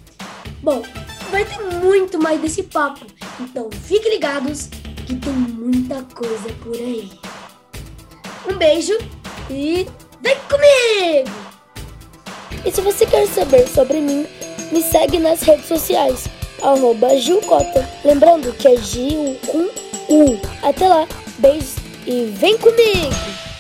Bom, 0.64 0.82
vai 1.30 1.44
ter 1.44 1.60
muito 1.84 2.18
mais 2.18 2.40
desse 2.40 2.64
papo, 2.64 3.06
então 3.38 3.70
fiquem 3.84 4.14
ligados 4.14 4.70
que 5.06 5.16
tem 5.16 5.34
muita 5.34 6.04
coisa 6.04 6.48
por 6.64 6.74
aí. 6.78 7.12
Um 8.50 8.56
beijo 8.58 8.94
e 9.52 9.88
vem 10.22 10.36
comigo! 10.50 11.30
E 12.66 12.72
se 12.72 12.82
você 12.82 13.06
quer 13.06 13.28
saber 13.28 13.68
sobre 13.68 14.00
mim, 14.00 14.26
me 14.72 14.82
segue 14.82 15.20
nas 15.20 15.42
redes 15.42 15.66
sociais, 15.66 16.26
arroba 16.62 17.18
Gilcota. 17.18 17.88
Lembrando 18.06 18.54
que 18.54 18.68
é 18.68 18.78
Gil 18.78 19.38
com 19.48 19.70
U. 20.14 20.40
Até 20.62 20.88
lá, 20.88 21.08
Beijos 21.40 21.76
e 22.06 22.26
vem 22.26 22.58
comigo! 22.58 23.51